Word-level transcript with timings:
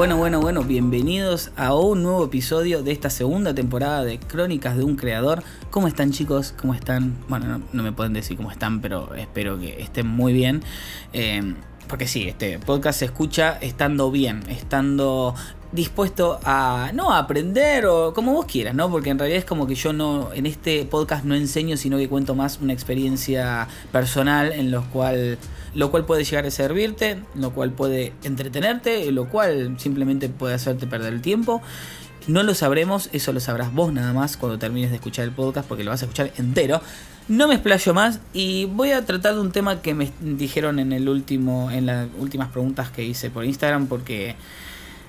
Bueno, 0.00 0.16
bueno, 0.16 0.40
bueno, 0.40 0.62
bienvenidos 0.62 1.50
a 1.58 1.74
un 1.74 2.02
nuevo 2.02 2.24
episodio 2.24 2.82
de 2.82 2.90
esta 2.90 3.10
segunda 3.10 3.54
temporada 3.54 4.02
de 4.02 4.18
Crónicas 4.18 4.74
de 4.78 4.82
un 4.82 4.96
Creador. 4.96 5.42
¿Cómo 5.68 5.88
están 5.88 6.10
chicos? 6.10 6.54
¿Cómo 6.58 6.72
están? 6.72 7.18
Bueno, 7.28 7.60
no, 7.70 7.82
me 7.82 7.92
pueden 7.92 8.14
decir 8.14 8.38
cómo 8.38 8.50
están, 8.50 8.80
pero 8.80 9.14
espero 9.14 9.60
que 9.60 9.82
estén 9.82 10.06
muy 10.06 10.32
bien. 10.32 10.62
Eh, 11.12 11.54
porque 11.86 12.06
sí, 12.06 12.26
este 12.26 12.58
podcast 12.58 13.00
se 13.00 13.04
escucha 13.04 13.58
estando 13.60 14.10
bien, 14.10 14.42
estando 14.48 15.34
dispuesto 15.72 16.40
a 16.44 16.90
no 16.94 17.12
aprender 17.12 17.86
o 17.86 18.12
como 18.12 18.32
vos 18.32 18.46
quieras, 18.46 18.74
¿no? 18.74 18.90
Porque 18.90 19.10
en 19.10 19.18
realidad 19.18 19.38
es 19.38 19.44
como 19.44 19.66
que 19.66 19.74
yo 19.74 19.92
no 19.92 20.32
en 20.32 20.46
este 20.46 20.84
podcast 20.84 21.24
no 21.24 21.34
enseño, 21.34 21.76
sino 21.76 21.96
que 21.96 22.08
cuento 22.08 22.34
más 22.34 22.58
una 22.60 22.72
experiencia 22.72 23.68
personal 23.92 24.52
en 24.52 24.70
lo 24.70 24.84
cual 24.90 25.38
lo 25.74 25.90
cual 25.90 26.04
puede 26.04 26.24
llegar 26.24 26.46
a 26.46 26.50
servirte, 26.50 27.18
lo 27.34 27.52
cual 27.52 27.70
puede 27.70 28.12
entretenerte, 28.24 29.10
lo 29.12 29.28
cual 29.28 29.76
simplemente 29.78 30.28
puede 30.28 30.54
hacerte 30.54 30.86
perder 30.86 31.12
el 31.12 31.22
tiempo. 31.22 31.62
No 32.26 32.42
lo 32.42 32.54
sabremos, 32.54 33.08
eso 33.12 33.32
lo 33.32 33.40
sabrás 33.40 33.72
vos 33.72 33.92
nada 33.92 34.12
más 34.12 34.36
cuando 34.36 34.58
termines 34.58 34.90
de 34.90 34.96
escuchar 34.96 35.24
el 35.24 35.32
podcast 35.32 35.66
porque 35.66 35.84
lo 35.84 35.90
vas 35.90 36.02
a 36.02 36.06
escuchar 36.06 36.32
entero. 36.36 36.80
No 37.28 37.46
me 37.46 37.54
explayo 37.54 37.94
más 37.94 38.18
y 38.32 38.64
voy 38.64 38.90
a 38.90 39.04
tratar 39.06 39.34
de 39.34 39.40
un 39.40 39.52
tema 39.52 39.80
que 39.80 39.94
me 39.94 40.10
dijeron 40.20 40.80
en 40.80 40.92
el 40.92 41.08
último 41.08 41.70
en 41.70 41.86
las 41.86 42.08
últimas 42.18 42.48
preguntas 42.48 42.90
que 42.90 43.04
hice 43.04 43.30
por 43.30 43.44
Instagram 43.44 43.86
porque 43.86 44.34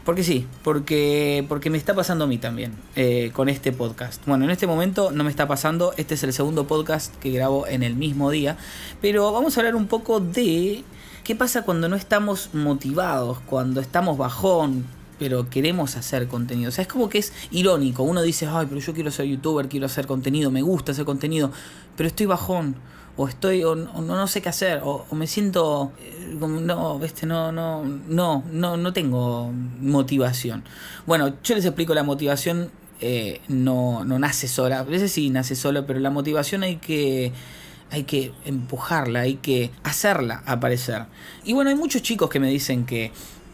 porque 0.04 0.24
sí, 0.24 0.48
porque, 0.64 1.46
porque 1.48 1.70
me 1.70 1.78
está 1.78 1.94
pasando 1.94 2.26
a 2.26 2.28
mí 2.28 2.38
también 2.38 2.74
eh, 2.96 3.32
con 3.34 3.50
este 3.50 3.72
podcast. 3.72 4.26
Bueno, 4.26 4.46
en 4.46 4.52
este 4.52 4.66
momento 4.66 5.12
no 5.12 5.24
me 5.24 5.30
está 5.30 5.48
pasando, 5.48 5.94
este 5.98 6.16
es 6.16 6.24
el 6.24 6.34
segundo 6.34 6.66
podcast 6.66 7.16
que 7.18 7.30
grabo 7.32 7.68
en 7.68 7.84
el 7.84 7.96
mismo 7.96 8.32
día, 8.32 8.58
pero 9.02 9.32
vamos 9.32 9.58
a 9.58 9.62
hablar 9.62 9.76
un 9.76 9.88
poco 9.88 10.20
de 10.20 10.84
qué 11.24 11.36
pasa 11.36 11.64
cuando 11.64 11.88
no 11.88 11.96
estamos 11.96 12.50
motivados, 12.54 13.40
cuando 13.42 13.80
estamos 13.80 14.18
bajón, 14.18 14.86
pero 15.20 15.50
queremos 15.52 15.96
hacer 15.98 16.28
contenido. 16.28 16.70
O 16.70 16.72
sea, 16.72 16.82
es 16.82 16.88
como 16.88 17.08
que 17.08 17.20
es 17.20 17.32
irónico. 17.52 18.02
Uno 18.02 18.24
dice, 18.24 18.48
ay, 18.48 18.66
pero 18.68 18.82
yo 18.82 18.94
quiero 18.96 19.12
ser 19.12 19.28
youtuber, 19.28 19.70
quiero 19.70 19.86
hacer 19.86 20.08
contenido, 20.08 20.50
me 20.50 20.64
gusta 20.64 20.94
hacer 20.94 21.06
contenido, 21.06 21.52
pero 21.96 22.08
estoy 22.08 22.26
bajón 22.26 22.76
o 23.18 23.28
estoy 23.28 23.64
o, 23.64 23.76
no, 23.76 24.28
sé 24.28 24.42
qué 24.42 24.50
hacer 24.50 24.82
o, 24.84 25.06
me 25.12 25.28
siento 25.28 25.92
eh, 26.00 26.38
como 26.40 26.60
no 26.60 27.04
este 27.04 27.26
no 27.26 27.52
no 27.52 27.84
no 27.84 28.44
no 28.52 28.78
no 28.78 28.94
tengo 28.94 29.52
motivación. 29.80 30.64
Bueno 31.06 31.34
yo 31.44 31.56
les 31.56 31.66
explico 31.66 31.94
la 31.94 32.04
motivación 32.04 32.72
eh, 33.00 33.42
no 33.48 34.04
no 34.06 34.20
nace 34.20 34.48
sola. 34.48 34.80
A 34.80 34.84
veces 34.84 35.12
sí 35.12 35.30
nace 35.30 35.56
sola 35.56 35.86
pero 35.86 36.00
la 36.00 36.10
motivación 36.10 36.64
hay 36.64 36.78
que 36.78 37.32
hay 37.90 38.04
que 38.04 38.32
empujarla 38.46 39.22
hay 39.22 39.36
que 39.36 39.72
hacerla 39.84 40.44
aparecer. 40.46 41.06
Y 41.44 41.54
bueno 41.54 41.70
hay 41.70 41.76
muchos 41.76 42.02
chicos 42.02 42.30
que 42.30 42.40
me 42.40 42.50
dicen 42.50 42.86
que 42.86 43.12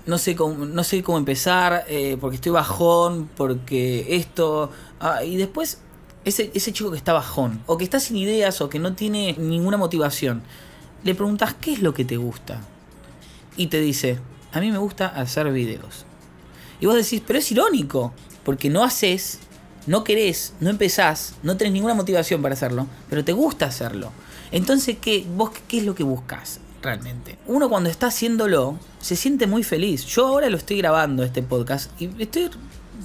no 0.07 0.17
sé 0.17 0.35
cómo, 0.35 0.65
no 0.65 0.83
sé 0.83 1.03
cómo 1.03 1.17
empezar, 1.17 1.83
eh, 1.89 2.17
porque 2.19 2.35
estoy 2.37 2.53
bajón, 2.53 3.29
porque 3.35 4.15
esto... 4.15 4.71
Ah, 5.01 5.23
y 5.23 5.35
después 5.35 5.81
ese, 6.27 6.51
ese 6.53 6.73
chico 6.73 6.91
que 6.91 6.97
está 6.97 7.13
bajón, 7.13 7.61
o 7.67 7.77
que 7.77 7.85
está 7.85 7.99
sin 7.99 8.17
ideas, 8.17 8.59
o 8.59 8.69
que 8.69 8.79
no 8.79 8.93
tiene 8.93 9.35
ninguna 9.37 9.77
motivación, 9.77 10.41
le 11.03 11.15
preguntas 11.15 11.55
qué 11.59 11.73
es 11.73 11.81
lo 11.81 11.93
que 11.93 12.03
te 12.03 12.17
gusta. 12.17 12.59
Y 13.55 13.67
te 13.67 13.79
dice, 13.79 14.19
a 14.51 14.59
mí 14.59 14.69
me 14.69 14.77
gusta 14.77 15.07
hacer 15.07 15.49
videos. 15.51 16.05
Y 16.81 16.85
vos 16.85 16.95
decís, 16.95 17.21
pero 17.25 17.39
es 17.39 17.49
irónico, 17.51 18.13
porque 18.43 18.69
no 18.69 18.83
haces, 18.83 19.39
no 19.87 20.03
querés, 20.03 20.53
no 20.59 20.69
empezás, 20.69 21.35
no 21.43 21.55
tenés 21.55 21.73
ninguna 21.73 21.93
motivación 21.93 22.41
para 22.41 22.55
hacerlo, 22.55 22.87
pero 23.09 23.23
te 23.23 23.31
gusta 23.31 23.65
hacerlo. 23.65 24.11
Entonces, 24.51 24.97
¿qué, 24.99 25.25
vos 25.35 25.51
qué 25.67 25.77
es 25.77 25.85
lo 25.85 25.95
que 25.95 26.03
buscas 26.03 26.59
realmente? 26.81 27.37
Uno 27.47 27.69
cuando 27.69 27.89
está 27.89 28.07
haciéndolo, 28.07 28.77
se 28.99 29.15
siente 29.15 29.47
muy 29.47 29.63
feliz. 29.63 30.05
Yo 30.05 30.27
ahora 30.27 30.49
lo 30.49 30.57
estoy 30.57 30.77
grabando, 30.77 31.23
este 31.23 31.41
podcast, 31.41 31.89
y 32.01 32.09
estoy 32.21 32.49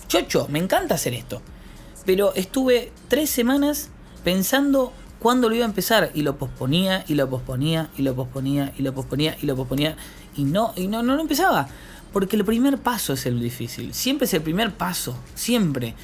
chocho, 0.08 0.48
me 0.50 0.58
encanta 0.58 0.96
hacer 0.96 1.14
esto 1.14 1.41
pero 2.04 2.34
estuve 2.34 2.92
tres 3.08 3.30
semanas 3.30 3.90
pensando 4.24 4.92
cuándo 5.18 5.48
lo 5.48 5.54
iba 5.54 5.64
a 5.64 5.68
empezar 5.68 6.10
y 6.14 6.22
lo 6.22 6.36
posponía 6.36 7.04
y 7.06 7.14
lo 7.14 7.30
posponía 7.30 7.90
y 7.96 8.02
lo 8.02 8.14
posponía 8.14 8.72
y 8.76 8.82
lo 8.82 8.92
posponía 8.92 9.36
y 9.40 9.46
lo 9.46 9.56
posponía 9.56 9.96
y 10.36 10.44
no 10.44 10.72
y 10.76 10.88
no 10.88 11.02
no, 11.02 11.14
no 11.14 11.22
empezaba. 11.22 11.68
Porque 12.12 12.36
el 12.36 12.44
primer 12.44 12.78
paso 12.78 13.14
es 13.14 13.24
el 13.26 13.40
difícil 13.40 13.94
siempre 13.94 14.26
es 14.26 14.34
el 14.34 14.42
primer 14.42 14.72
paso 14.72 15.16
siempre. 15.34 15.94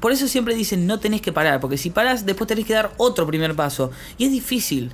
Por 0.00 0.12
eso 0.12 0.28
siempre 0.28 0.54
dicen 0.54 0.86
no 0.86 0.98
tenés 0.98 1.20
que 1.20 1.32
parar 1.32 1.60
porque 1.60 1.78
si 1.78 1.90
paras 1.90 2.26
después 2.26 2.48
tenés 2.48 2.66
que 2.66 2.74
dar 2.74 2.92
otro 2.96 3.26
primer 3.26 3.54
paso. 3.54 3.90
Y 4.18 4.24
es 4.24 4.32
difícil. 4.32 4.92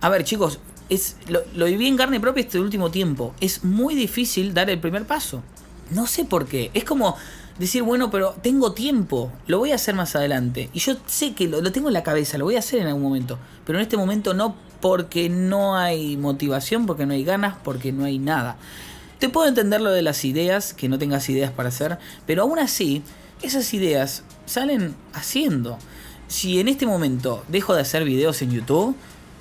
A 0.00 0.08
ver 0.08 0.24
chicos 0.24 0.58
es 0.88 1.16
lo, 1.28 1.42
lo 1.54 1.66
viví 1.66 1.86
en 1.86 1.96
carne 1.96 2.18
propia 2.20 2.42
este 2.42 2.58
último 2.58 2.90
tiempo. 2.90 3.34
Es 3.40 3.62
muy 3.62 3.94
difícil 3.94 4.52
dar 4.52 4.68
el 4.68 4.80
primer 4.80 5.06
paso. 5.06 5.42
No 5.90 6.06
sé 6.06 6.24
por 6.24 6.46
qué. 6.46 6.70
Es 6.74 6.84
como 6.84 7.16
decir, 7.62 7.82
bueno, 7.84 8.10
pero 8.10 8.34
tengo 8.42 8.72
tiempo, 8.72 9.30
lo 9.46 9.58
voy 9.58 9.70
a 9.70 9.76
hacer 9.76 9.94
más 9.94 10.16
adelante. 10.16 10.68
Y 10.72 10.80
yo 10.80 10.96
sé 11.06 11.32
que 11.32 11.46
lo, 11.46 11.70
tengo 11.70 11.88
en 11.88 11.94
la 11.94 12.02
cabeza, 12.02 12.36
lo 12.36 12.44
voy 12.44 12.56
a 12.56 12.58
hacer 12.58 12.80
en 12.80 12.88
algún 12.88 13.02
momento. 13.02 13.38
Pero 13.64 13.78
en 13.78 13.82
este 13.84 13.96
momento 13.96 14.34
no 14.34 14.56
porque 14.80 15.28
no 15.28 15.76
hay 15.76 16.16
motivación, 16.16 16.86
porque 16.86 17.06
no 17.06 17.14
hay 17.14 17.22
ganas, 17.22 17.54
porque 17.62 17.92
no 17.92 18.04
hay 18.04 18.18
nada. 18.18 18.56
Te 19.20 19.28
puedo 19.28 19.48
entender 19.48 19.80
lo 19.80 19.92
de 19.92 20.02
las 20.02 20.24
ideas, 20.24 20.74
que 20.74 20.88
no 20.88 20.98
tengas 20.98 21.28
ideas 21.28 21.52
para 21.52 21.68
hacer, 21.68 21.98
pero 22.26 22.42
aún 22.42 22.58
así, 22.58 23.04
esas 23.42 23.72
ideas 23.74 24.24
salen 24.44 24.96
haciendo. 25.12 25.78
Si 26.26 26.58
en 26.58 26.66
este 26.66 26.86
momento 26.86 27.44
dejo 27.46 27.76
de 27.76 27.82
hacer 27.82 28.04
videos 28.04 28.42
en 28.42 28.50
YouTube, 28.50 28.96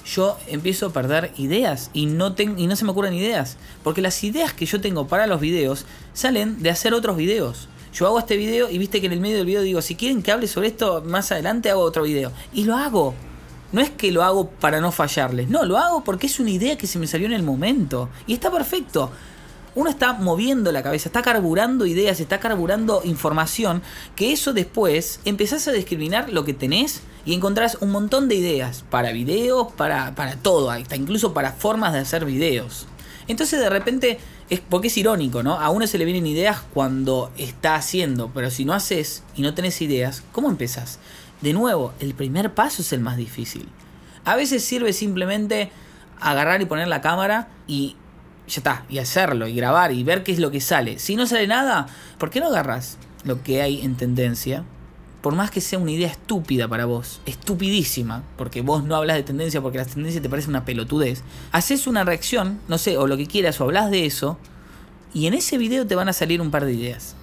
yo 0.06 0.38
empiezo 0.48 0.88
a 0.88 0.94
perder 0.94 1.32
ideas 1.38 1.90
y 1.94 2.06
no, 2.06 2.36
y 2.38 2.68
no 2.68 2.76
se 2.76 2.86
me 2.86 2.92
ocurren 2.92 3.16
ideas. 3.16 3.58
Porque 3.84 4.04
las 4.04 4.24
ideas 4.24 4.54
que 4.54 4.68
yo 4.68 4.80
tengo 4.80 5.08
para 5.08 5.26
los 5.26 5.42
videos 5.42 5.86
salen 6.14 6.62
de 6.62 6.70
hacer 6.70 6.94
otros 6.94 7.18
videos 7.18 7.68
yo 7.94 8.08
hago 8.08 8.20
este 8.20 8.38
video 8.38 8.70
y 8.70 8.78
viste 8.78 9.02
que 9.02 9.08
en 9.08 9.14
el 9.14 9.20
medio 9.20 9.38
del 9.38 9.46
video 9.46 9.62
digo, 9.62 9.82
si 9.82 9.96
quieren 9.96 10.22
que 10.22 10.32
hable 10.32 10.48
sobre 10.48 10.68
esto 10.68 11.04
más 11.06 11.32
adelante 11.32 11.70
hago 11.70 11.82
otro 11.82 12.04
video. 12.04 12.32
Y 12.54 12.64
lo 12.64 12.76
hago. 12.76 13.14
No 13.72 13.80
es 13.80 13.90
que 13.90 14.12
lo 14.12 14.24
hago 14.24 14.50
para 14.50 14.82
no 14.82 14.92
fallarles, 14.92 15.48
no, 15.48 15.64
lo 15.64 15.78
hago 15.78 16.04
porque 16.04 16.28
es 16.28 16.42
una 16.42 16.50
idea 16.50 16.78
que 16.78 16.88
se 16.88 17.00
me 17.00 17.08
salió 17.08 17.26
en 17.28 17.34
el 17.34 17.44
momento. 17.44 18.10
Y 18.28 18.34
está 18.34 18.52
perfecto. 18.52 19.12
Uno 19.74 19.90
está 19.90 20.12
moviendo 20.12 20.74
la 20.74 20.84
cabeza, 20.84 21.08
está 21.08 21.22
carburando 21.22 21.86
ideas, 21.86 22.20
está 22.20 22.42
carburando 22.42 23.02
información, 23.06 23.82
que 24.18 24.34
eso 24.34 24.52
después 24.52 25.22
empezás 25.24 25.66
a 25.70 25.72
discriminar 25.72 26.30
lo 26.30 26.44
que 26.44 26.54
tenés 26.54 27.02
y 27.26 27.34
encontrás 27.34 27.78
un 27.80 27.92
montón 27.92 28.28
de 28.28 28.36
ideas 28.36 28.84
para 28.90 29.14
videos, 29.14 29.72
para, 29.72 30.14
para 30.14 30.36
todo, 30.36 30.72
hasta 30.72 30.98
incluso 30.98 31.34
para 31.34 31.54
formas 31.54 31.94
de 31.94 32.00
hacer 32.00 32.26
videos. 32.26 32.86
Entonces 33.32 33.62
de 33.62 33.70
repente 33.70 34.20
es 34.50 34.60
porque 34.60 34.90
es 34.90 34.98
irónico, 34.98 35.42
¿no? 35.42 35.58
A 35.58 35.70
uno 35.70 35.88
se 35.88 35.98
le 35.98 36.04
vienen 36.04 36.28
ideas 36.28 36.62
cuando 36.74 37.32
está 37.38 37.76
haciendo, 37.76 38.30
pero 38.34 38.52
si 38.52 38.66
no 38.66 38.74
haces 38.74 39.24
y 39.36 39.42
no 39.42 39.54
tenés 39.54 39.82
ideas, 39.82 40.22
¿cómo 40.34 40.50
empezás? 40.50 41.00
De 41.40 41.54
nuevo, 41.54 41.94
el 42.02 42.14
primer 42.14 42.54
paso 42.54 42.82
es 42.82 42.92
el 42.92 43.00
más 43.00 43.16
difícil. 43.16 43.70
A 44.26 44.36
veces 44.36 44.66
sirve 44.66 44.92
simplemente 44.92 45.72
agarrar 46.20 46.62
y 46.62 46.66
poner 46.66 46.90
la 46.90 47.00
cámara 47.00 47.48
y 47.68 47.96
ya 48.48 48.58
está, 48.58 48.86
y 48.90 48.98
hacerlo, 48.98 49.48
y 49.48 49.56
grabar, 49.56 49.94
y 49.94 50.04
ver 50.04 50.24
qué 50.24 50.34
es 50.34 50.40
lo 50.40 50.52
que 50.52 50.60
sale. 50.60 51.00
Si 51.00 51.16
no 51.16 51.26
sale 51.26 51.48
nada, 51.48 51.88
¿por 52.18 52.32
qué 52.32 52.42
no 52.42 52.48
agarras 52.48 52.98
lo 53.24 53.42
que 53.44 53.62
hay 53.62 53.82
en 53.82 53.96
tendencia? 53.96 54.66
Por 55.22 55.36
más 55.36 55.52
que 55.52 55.62
sea 55.62 55.80
una 55.80 55.92
idea 55.92 56.08
estúpida 56.08 56.68
para 56.68 56.86
vos, 56.86 57.22
estupidísima, 57.26 58.24
porque 58.38 58.62
vos 58.62 58.84
no 58.84 58.96
hablas 58.96 59.18
de 59.18 59.24
tendencia 59.24 59.62
porque 59.62 59.78
la 59.78 59.86
tendencia 59.86 60.22
te 60.22 60.30
parece 60.30 60.50
una 60.50 60.66
pelotudez, 60.66 61.24
haces 61.52 61.88
una 61.88 62.04
reacción, 62.04 62.60
no 62.68 62.78
sé, 62.78 62.98
o 62.98 63.08
lo 63.08 63.18
que 63.18 63.28
quieras, 63.28 63.62
o 63.62 63.66
hablas 63.66 63.92
de 63.92 64.06
eso, 64.06 64.38
y 65.14 65.28
en 65.28 65.34
ese 65.34 65.58
video 65.58 65.86
te 65.86 65.96
van 65.96 66.10
a 66.10 66.14
salir 66.14 66.42
un 66.42 66.52
par 66.52 66.66
de 66.66 66.74
ideas 66.74 67.16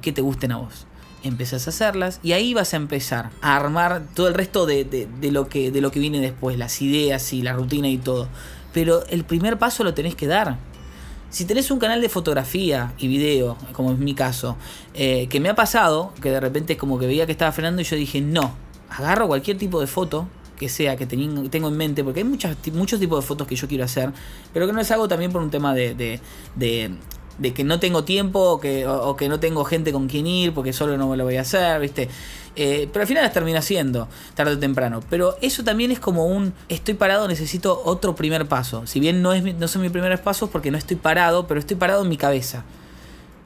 que 0.00 0.12
te 0.12 0.22
gusten 0.22 0.52
a 0.52 0.58
vos. 0.58 0.86
Empezás 1.22 1.66
a 1.66 1.70
hacerlas 1.70 2.20
y 2.22 2.32
ahí 2.32 2.54
vas 2.54 2.72
a 2.72 2.78
empezar 2.78 3.30
a 3.42 3.56
armar 3.56 4.02
todo 4.14 4.28
el 4.28 4.34
resto 4.34 4.64
de, 4.64 4.84
de, 4.84 5.32
lo, 5.32 5.48
que, 5.48 5.70
de 5.70 5.80
lo 5.80 5.90
que 5.90 6.00
viene 6.00 6.20
después, 6.20 6.56
las 6.56 6.80
ideas 6.80 7.32
y 7.32 7.42
la 7.42 7.52
rutina 7.52 7.88
y 7.88 7.98
todo. 7.98 8.28
Pero 8.72 9.04
el 9.06 9.24
primer 9.24 9.58
paso 9.58 9.84
lo 9.84 9.92
tenés 9.92 10.14
que 10.14 10.26
dar 10.26 10.56
si 11.30 11.44
tenés 11.44 11.70
un 11.70 11.78
canal 11.78 12.00
de 12.00 12.08
fotografía 12.08 12.92
y 12.98 13.08
video, 13.08 13.56
como 13.72 13.92
es 13.92 13.98
mi 13.98 14.14
caso, 14.14 14.56
eh, 14.94 15.28
que 15.28 15.40
me 15.40 15.48
ha 15.48 15.54
pasado, 15.54 16.12
que 16.20 16.30
de 16.30 16.40
repente 16.40 16.76
como 16.76 16.98
que 16.98 17.06
veía 17.06 17.24
que 17.24 17.32
estaba 17.32 17.52
frenando 17.52 17.80
y 17.80 17.84
yo 17.84 17.96
dije, 17.96 18.20
no, 18.20 18.52
agarro 18.90 19.28
cualquier 19.28 19.56
tipo 19.56 19.80
de 19.80 19.86
foto 19.86 20.26
que 20.58 20.68
sea, 20.68 20.96
que 20.96 21.06
tengo 21.06 21.68
en 21.68 21.76
mente, 21.76 22.04
porque 22.04 22.20
hay 22.20 22.26
muchos 22.26 22.54
tipos 23.00 23.22
de 23.22 23.26
fotos 23.26 23.46
que 23.46 23.56
yo 23.56 23.66
quiero 23.66 23.84
hacer, 23.84 24.12
pero 24.52 24.66
que 24.66 24.72
no 24.72 24.78
les 24.78 24.90
hago 24.90 25.08
también 25.08 25.32
por 25.32 25.40
un 25.40 25.50
tema 25.50 25.72
de, 25.72 26.20
que 27.54 27.64
no 27.64 27.80
tengo 27.80 28.04
tiempo 28.04 28.40
o 28.40 28.60
que, 28.60 28.86
o 28.86 29.16
que 29.16 29.28
no 29.28 29.40
tengo 29.40 29.64
gente 29.64 29.92
con 29.92 30.08
quien 30.08 30.26
ir, 30.26 30.52
porque 30.52 30.72
solo 30.72 30.96
no 30.98 31.08
me 31.08 31.16
lo 31.16 31.24
voy 31.24 31.36
a 31.36 31.40
hacer, 31.42 31.80
¿viste? 31.80 32.08
Eh, 32.56 32.88
pero 32.92 33.02
al 33.02 33.06
final 33.06 33.22
las 33.22 33.32
termina 33.32 33.60
haciendo, 33.60 34.08
tarde 34.34 34.52
o 34.52 34.58
temprano. 34.58 35.00
Pero 35.08 35.36
eso 35.40 35.64
también 35.64 35.90
es 35.90 36.00
como 36.00 36.26
un 36.26 36.52
estoy 36.68 36.94
parado, 36.94 37.28
necesito 37.28 37.80
otro 37.84 38.14
primer 38.14 38.46
paso. 38.46 38.86
Si 38.86 39.00
bien 39.00 39.22
no, 39.22 39.32
es, 39.32 39.42
no 39.42 39.68
son 39.68 39.82
mis 39.82 39.90
primeros 39.90 40.20
pasos 40.20 40.50
porque 40.50 40.70
no 40.70 40.78
estoy 40.78 40.96
parado, 40.96 41.46
pero 41.46 41.60
estoy 41.60 41.76
parado 41.76 42.02
en 42.02 42.08
mi 42.08 42.16
cabeza. 42.16 42.64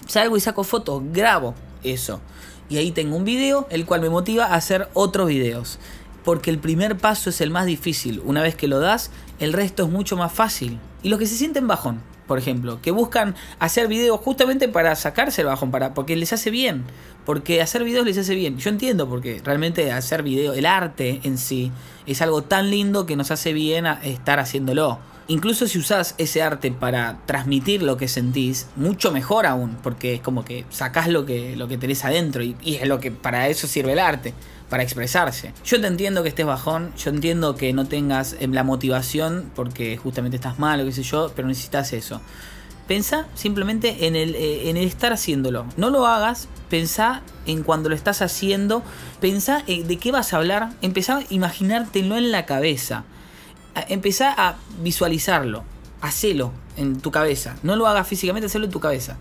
Salgo 0.06 0.36
y 0.36 0.40
saco 0.40 0.64
fotos, 0.64 1.02
grabo 1.12 1.54
eso. 1.82 2.20
Y 2.69 2.78
ahí 2.78 2.90
tengo 2.90 3.16
un 3.16 3.25
video, 3.25 3.66
el 3.70 3.84
cual 3.84 4.00
me 4.00 4.08
motiva 4.08 4.46
a 4.46 4.54
hacer 4.54 4.88
otros 4.94 5.28
videos. 5.28 5.78
Porque 6.25 6.50
el 6.50 6.58
primer 6.58 6.96
paso 6.96 7.28
es 7.28 7.40
el 7.42 7.50
más 7.50 7.66
difícil. 7.66 8.22
Una 8.25 8.42
vez 8.42 8.54
que 8.54 8.69
lo 8.69 8.81
das, 8.81 9.10
el 9.38 9.52
resto 9.52 9.84
es 9.84 9.90
mucho 9.90 10.16
más 10.16 10.32
fácil. 10.32 10.78
Y 11.02 11.10
los 11.10 11.19
que 11.19 11.26
se 11.26 11.36
sienten 11.36 11.69
bajón, 11.69 12.00
por 12.26 12.38
ejemplo, 12.38 12.81
que 12.81 12.91
buscan 12.91 13.35
hacer 13.59 13.88
videos 13.88 14.21
justamente 14.21 14.69
para 14.69 14.97
sacarse 14.97 15.43
el 15.43 15.49
bajón, 15.49 15.71
para, 15.71 15.94
porque 15.94 16.17
les 16.17 16.32
hace 16.32 16.50
bien. 16.50 16.85
Porque 17.25 17.62
hacer 17.62 17.85
videos 17.85 18.05
les 18.05 18.19
hace 18.19 18.35
bien. 18.35 18.59
Yo 18.59 18.71
entiendo 18.71 19.09
porque 19.09 19.41
realmente 19.44 19.93
hacer 19.93 20.23
videos, 20.23 20.56
el 20.56 20.67
arte 20.67 21.21
en 21.25 21.38
sí, 21.38 21.73
es 22.06 22.21
algo 22.21 22.43
tan 22.43 22.71
lindo 22.71 23.06
que 23.06 23.17
nos 23.17 23.31
hace 23.31 23.53
bien 23.53 23.87
estar 23.87 24.38
haciéndolo. 24.38 24.99
Incluso 25.26 25.67
si 25.67 25.79
usás 25.79 26.15
ese 26.19 26.43
arte 26.43 26.71
para 26.71 27.19
transmitir 27.25 27.82
lo 27.82 27.97
que 27.97 28.09
sentís, 28.09 28.67
mucho 28.76 29.11
mejor 29.11 29.47
aún, 29.47 29.76
porque 29.82 30.15
es 30.15 30.21
como 30.21 30.44
que 30.44 30.67
sacás 30.69 31.09
lo 31.09 31.25
que, 31.25 31.56
lo 31.56 31.67
que 31.67 31.79
tenés 31.79 32.05
adentro 32.05 32.43
y, 32.43 32.56
es 32.65 32.87
lo 32.87 33.00
que 33.00 33.11
para 33.11 33.49
eso 33.49 33.67
sirve 33.67 33.93
el 33.93 34.00
arte 34.00 34.35
para 34.69 34.82
expresarse. 34.82 35.55
Yo 35.65 35.81
te 35.81 35.87
entiendo 35.87 36.23
que 36.23 36.29
estés 36.29 36.44
bajón, 36.44 36.93
yo 36.97 37.11
entiendo 37.11 37.56
que 37.56 37.73
no 37.73 37.87
tengas 37.87 38.37
em, 38.38 38.53
la 38.53 38.65
motivación 38.65 39.50
porque 39.55 39.97
justamente 39.97 40.37
estás 40.37 40.59
mal 40.59 40.81
o 40.81 40.85
qué 40.85 40.93
sé 40.93 41.03
yo, 41.03 41.32
pero 41.35 41.49
necesitas 41.49 41.94
eso. 41.94 42.20
Pensá 42.87 43.27
simplemente 43.35 44.06
en 44.06 44.17
el, 44.17 44.35
eh, 44.35 44.69
en 44.69 44.77
el 44.77 44.87
estar 44.87 45.11
haciéndolo. 45.15 45.65
No 45.79 45.88
lo 45.88 46.06
hagas, 46.06 46.49
pensá 46.69 47.23
en 47.47 47.62
cuando 47.62 47.88
lo 47.88 47.94
estás 47.94 48.20
haciendo, 48.20 48.82
pensá 49.23 49.65
eh, 49.67 49.85
de 49.85 49.97
qué 49.97 50.12
vas 50.12 50.35
a 50.35 50.37
hablar, 50.37 50.70
empezá 50.82 51.19
a 51.19 51.23
imaginártelo 51.31 52.19
en 52.19 52.31
la 52.31 52.44
cabeza. 52.44 53.05
Empezá 53.88 54.32
a 54.37 54.56
visualizarlo, 54.81 55.65
hacelo 56.00 56.53
en 56.76 57.00
tu 57.00 57.11
cabeza. 57.11 57.56
No 57.62 57.76
lo 57.76 57.87
hagas 57.87 58.06
físicamente, 58.06 58.47
hacelo 58.47 58.67
en 58.67 58.71
tu 58.71 58.81
cabeza. 58.81 59.17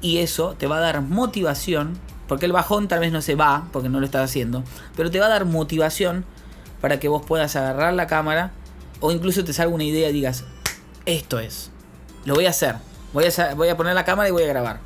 Y 0.00 0.18
eso 0.18 0.54
te 0.58 0.66
va 0.66 0.76
a 0.76 0.80
dar 0.80 1.00
motivación 1.02 1.98
porque 2.28 2.46
el 2.46 2.52
bajón 2.52 2.86
tal 2.86 3.00
vez 3.00 3.10
no 3.10 3.22
se 3.22 3.34
va, 3.34 3.66
porque 3.72 3.88
no 3.88 3.98
lo 3.98 4.06
estás 4.06 4.30
haciendo, 4.30 4.62
pero 4.94 5.10
te 5.10 5.18
va 5.18 5.26
a 5.26 5.30
dar 5.30 5.46
motivación 5.46 6.24
para 6.80 7.00
que 7.00 7.08
vos 7.08 7.24
puedas 7.26 7.56
agarrar 7.56 7.94
la 7.94 8.06
cámara 8.06 8.52
o 9.00 9.10
incluso 9.10 9.42
te 9.44 9.52
salga 9.52 9.74
una 9.74 9.84
idea 9.84 10.10
y 10.10 10.12
digas, 10.12 10.44
esto 11.06 11.40
es, 11.40 11.70
lo 12.26 12.34
voy 12.34 12.46
a 12.46 12.50
hacer, 12.50 12.76
voy 13.14 13.24
a, 13.24 13.54
voy 13.54 13.68
a 13.68 13.76
poner 13.76 13.94
la 13.94 14.04
cámara 14.04 14.28
y 14.28 14.32
voy 14.32 14.42
a 14.42 14.48
grabar. 14.48 14.80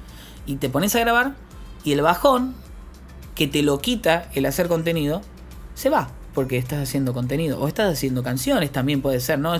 Y 0.46 0.56
te 0.56 0.70
pones 0.70 0.94
a 0.94 1.00
grabar 1.00 1.34
y 1.84 1.92
el 1.92 2.00
bajón 2.00 2.54
que 3.34 3.48
te 3.48 3.62
lo 3.62 3.80
quita 3.80 4.30
el 4.34 4.46
hacer 4.46 4.68
contenido, 4.68 5.20
se 5.74 5.90
va, 5.90 6.08
porque 6.34 6.58
estás 6.58 6.82
haciendo 6.82 7.12
contenido. 7.12 7.60
O 7.60 7.68
estás 7.68 7.92
haciendo 7.92 8.22
canciones 8.22 8.70
también 8.72 9.02
puede 9.02 9.20
ser, 9.20 9.38
¿no? 9.38 9.52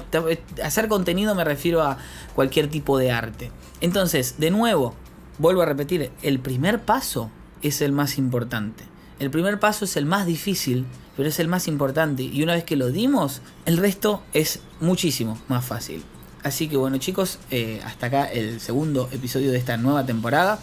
Hacer 0.62 0.88
contenido 0.88 1.34
me 1.34 1.44
refiero 1.44 1.82
a 1.82 1.98
cualquier 2.34 2.68
tipo 2.68 2.98
de 2.98 3.10
arte. 3.10 3.50
Entonces, 3.80 4.36
de 4.38 4.50
nuevo, 4.50 4.94
vuelvo 5.38 5.62
a 5.62 5.66
repetir, 5.66 6.10
el 6.22 6.38
primer 6.38 6.80
paso 6.80 7.30
es 7.62 7.80
el 7.80 7.92
más 7.92 8.18
importante. 8.18 8.84
El 9.18 9.30
primer 9.30 9.60
paso 9.60 9.84
es 9.84 9.96
el 9.96 10.06
más 10.06 10.26
difícil, 10.26 10.86
pero 11.16 11.28
es 11.28 11.38
el 11.38 11.48
más 11.48 11.68
importante. 11.68 12.22
Y 12.22 12.42
una 12.42 12.54
vez 12.54 12.64
que 12.64 12.76
lo 12.76 12.90
dimos, 12.90 13.40
el 13.66 13.76
resto 13.76 14.22
es 14.32 14.60
muchísimo 14.80 15.38
más 15.48 15.64
fácil. 15.64 16.02
Así 16.42 16.68
que 16.68 16.76
bueno 16.76 16.96
chicos, 16.98 17.38
eh, 17.50 17.80
hasta 17.84 18.06
acá 18.06 18.24
el 18.24 18.60
segundo 18.60 19.08
episodio 19.12 19.52
de 19.52 19.58
esta 19.58 19.76
nueva 19.76 20.04
temporada. 20.04 20.58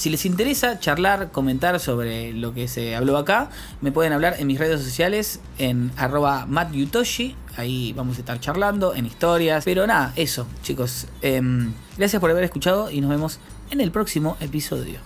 Si 0.00 0.08
les 0.08 0.24
interesa 0.24 0.78
charlar, 0.78 1.30
comentar 1.30 1.78
sobre 1.78 2.32
lo 2.32 2.54
que 2.54 2.68
se 2.68 2.96
habló 2.96 3.18
acá, 3.18 3.50
me 3.82 3.92
pueden 3.92 4.14
hablar 4.14 4.36
en 4.38 4.46
mis 4.46 4.58
redes 4.58 4.82
sociales 4.82 5.40
en 5.58 5.92
arroba 5.98 6.46
mattyutoshi. 6.46 7.36
Ahí 7.58 7.92
vamos 7.92 8.16
a 8.16 8.20
estar 8.20 8.40
charlando 8.40 8.94
en 8.94 9.04
historias. 9.04 9.62
Pero 9.66 9.86
nada, 9.86 10.14
eso 10.16 10.46
chicos. 10.62 11.06
Em, 11.20 11.74
gracias 11.98 12.18
por 12.18 12.30
haber 12.30 12.44
escuchado 12.44 12.90
y 12.90 13.02
nos 13.02 13.10
vemos 13.10 13.40
en 13.70 13.82
el 13.82 13.90
próximo 13.90 14.38
episodio. 14.40 15.00